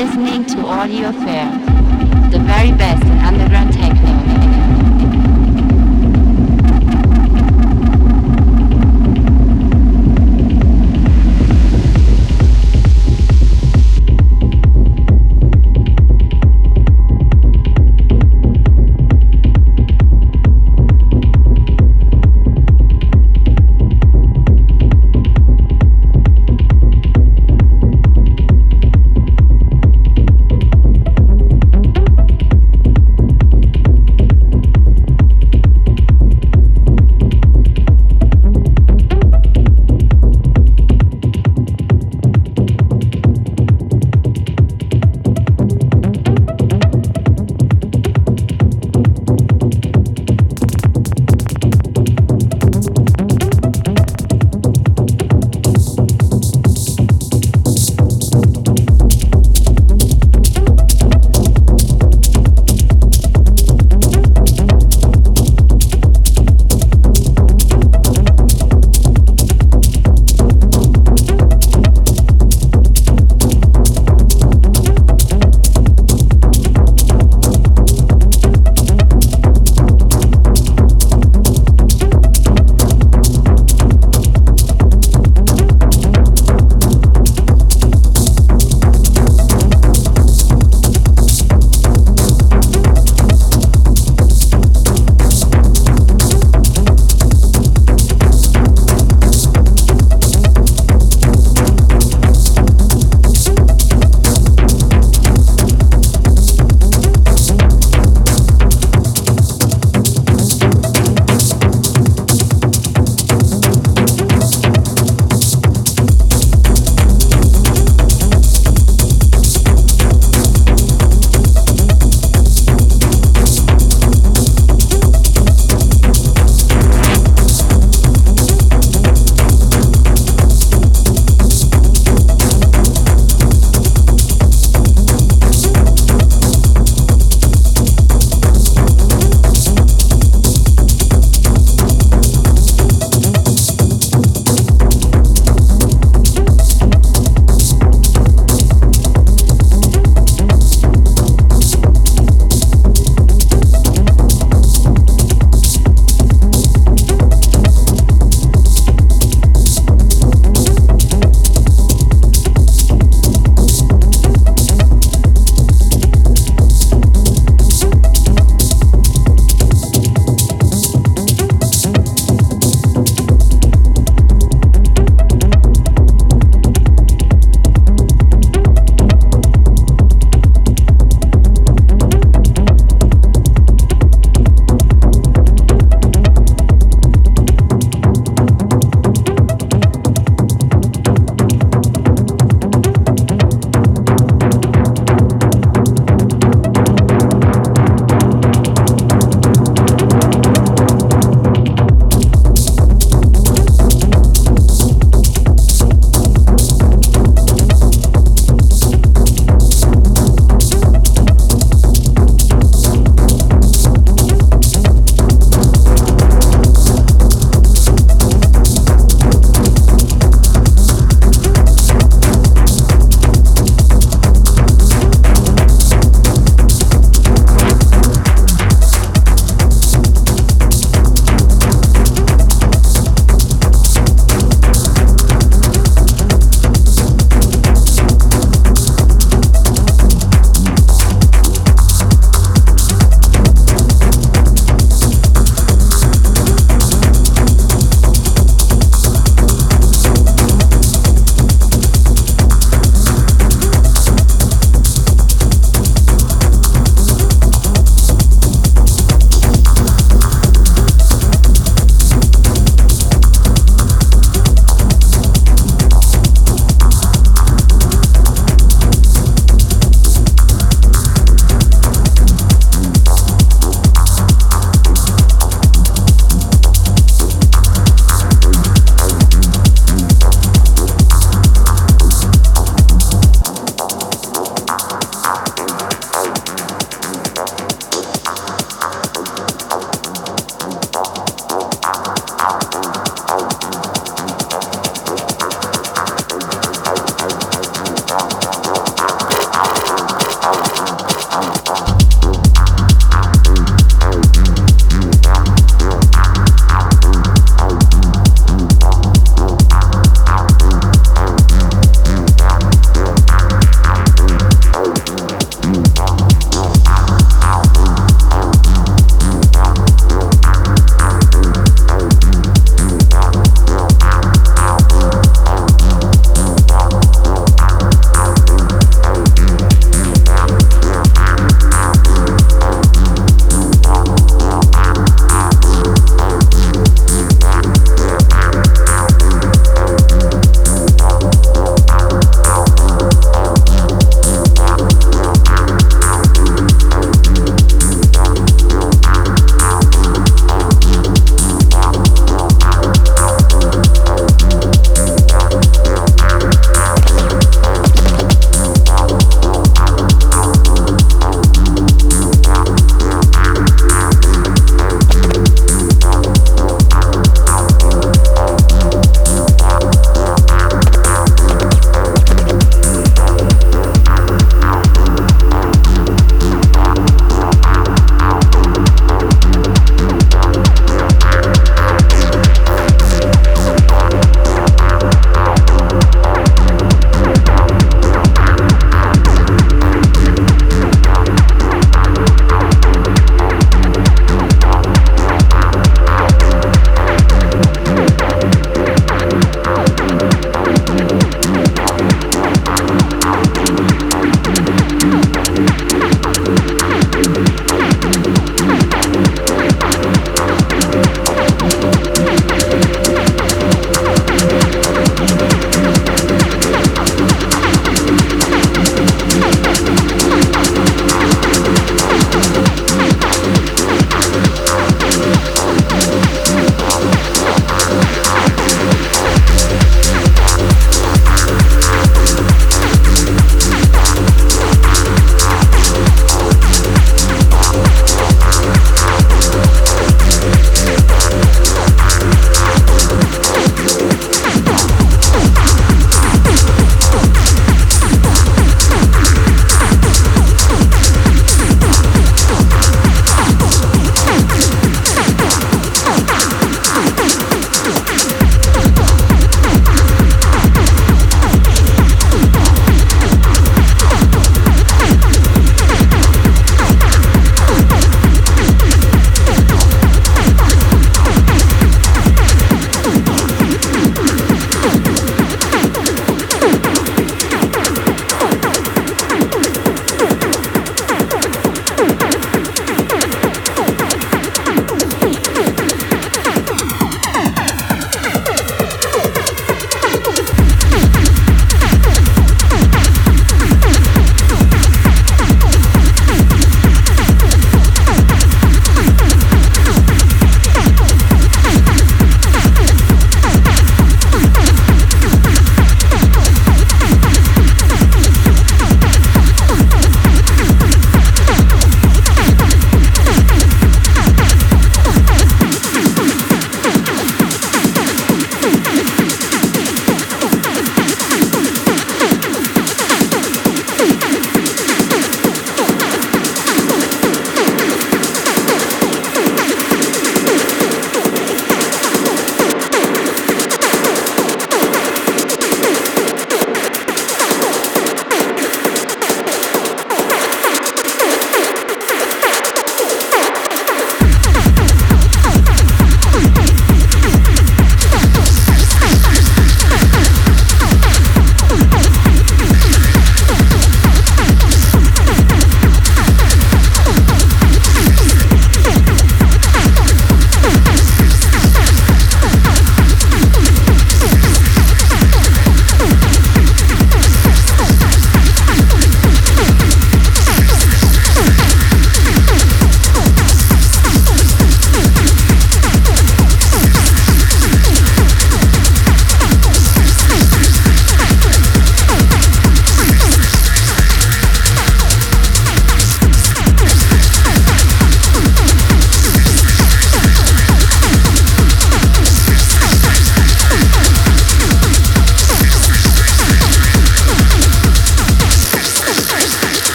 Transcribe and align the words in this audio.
listening 0.00 0.46
to 0.46 0.66
Audio 0.66 1.12
Fair, 1.12 1.50
the 2.30 2.38
very 2.38 2.72
best 2.72 3.04
in 3.04 3.18
underground 3.18 3.70
techno. 3.70 3.89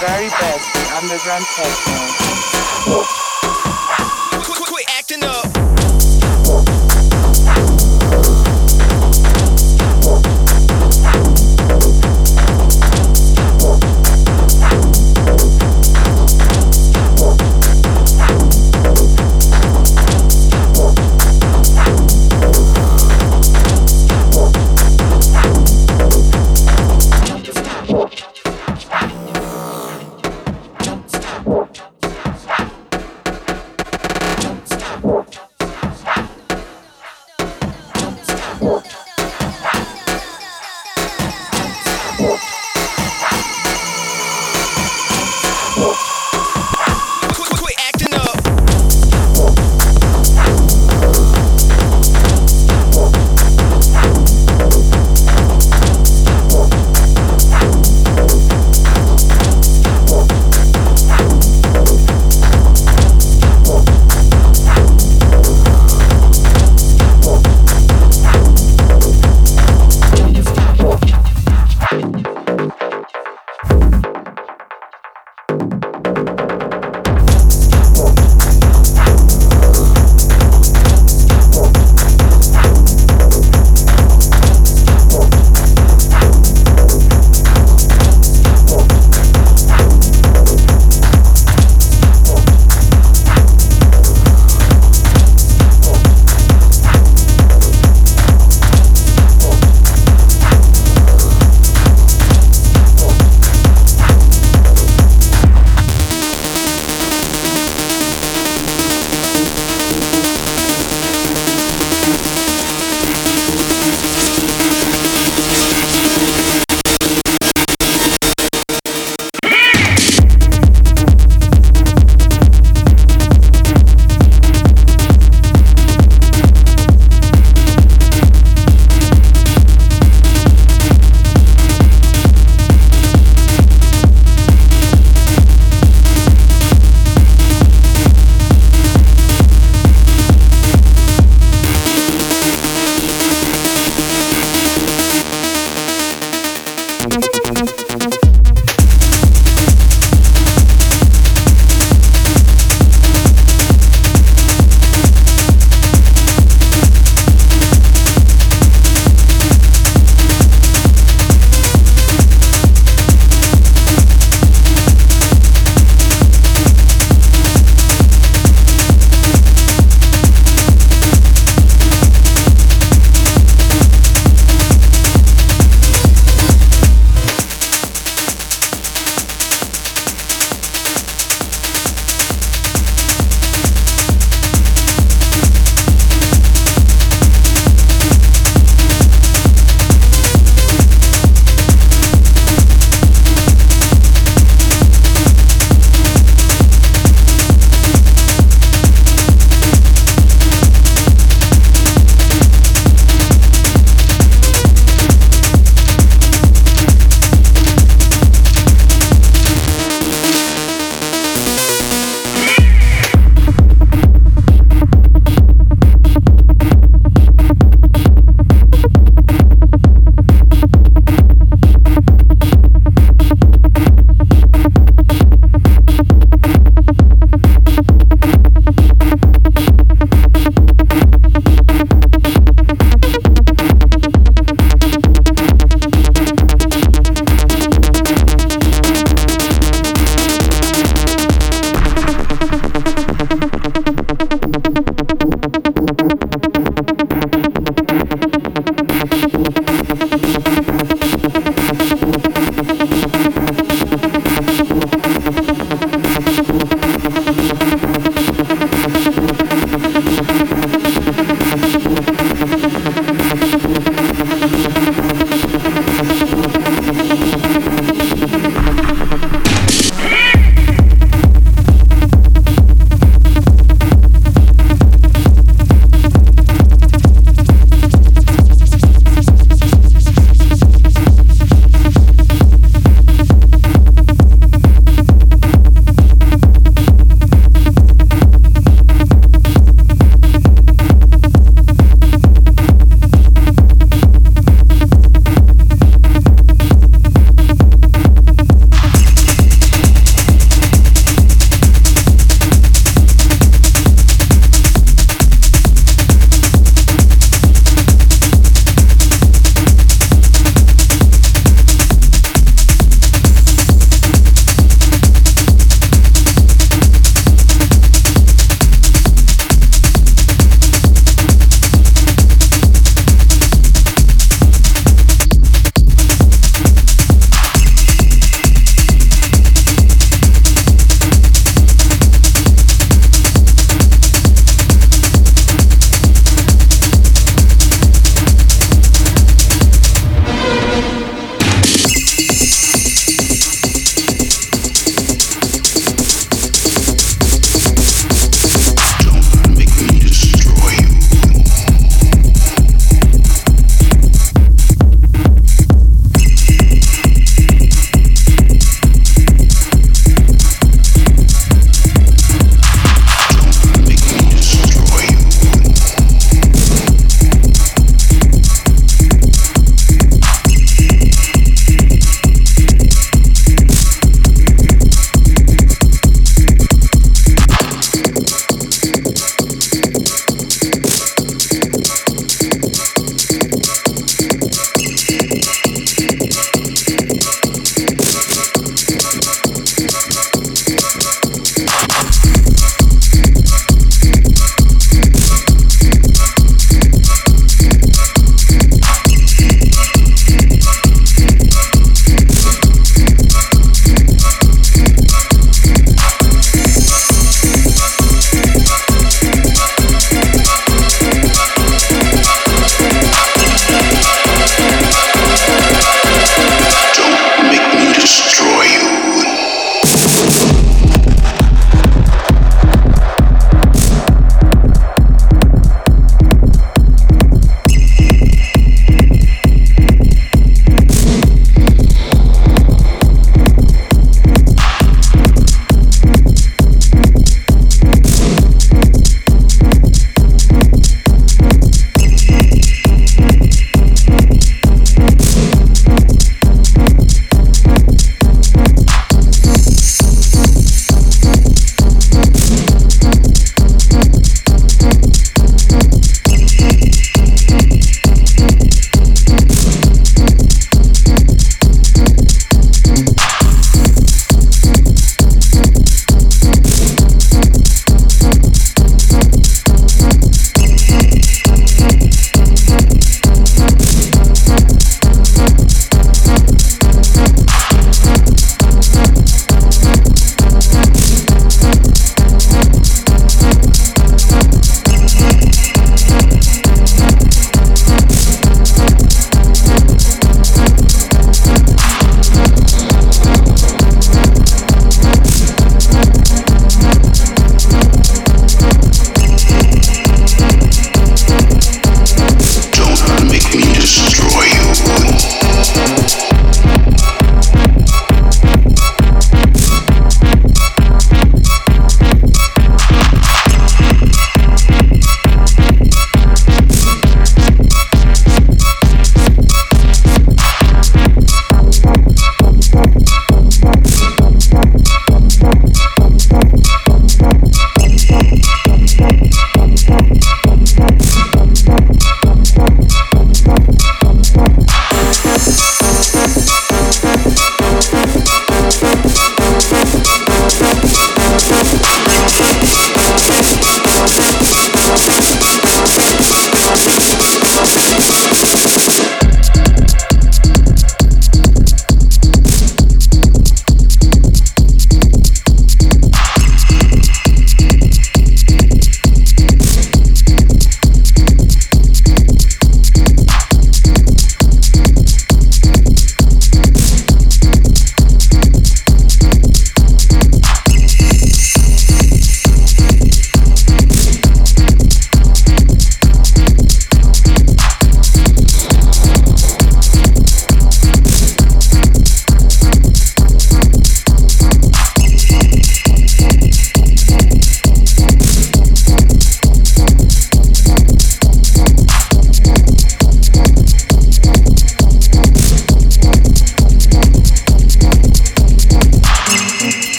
Very 0.00 0.28
best 0.28 0.76
in 0.76 0.86
underground 0.94 1.44
techno. 1.56 3.37